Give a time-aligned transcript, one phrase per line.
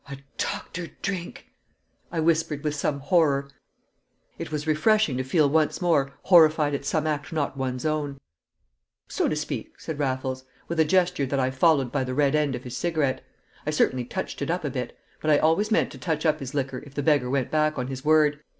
[0.09, 1.45] "A doctored drink!"
[2.11, 3.51] I whispered with some horror;
[4.39, 8.19] it was refreshing to feel once more horrified at some act not one's own.
[9.07, 12.55] "So to speak," said Raffles, with a gesture that I followed by the red end
[12.55, 13.23] of his cigarette;
[13.67, 16.55] "I certainly touched it up a bit, but I always meant to touch up his
[16.55, 18.39] liquor if the beggar went back on his word.